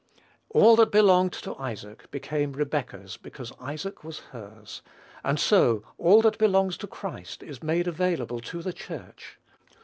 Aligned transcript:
All 0.49 0.75
that 0.77 0.89
belonged 0.91 1.31
to 1.33 1.53
Isaac 1.57 2.09
became 2.09 2.53
Rebekah's 2.53 3.17
because 3.17 3.51
Isaac 3.59 4.03
was 4.03 4.21
hers; 4.31 4.81
and 5.23 5.39
so 5.39 5.83
all 5.99 6.23
that 6.23 6.39
belongs 6.39 6.75
to 6.77 6.87
Christ 6.87 7.43
is 7.43 7.61
made 7.61 7.85
available 7.85 8.39
to 8.39 8.63
the 8.63 8.73
Church. 8.73 9.37